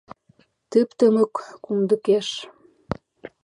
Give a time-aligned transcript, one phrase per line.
[0.69, 2.27] Тып-тымык кумдыкеш.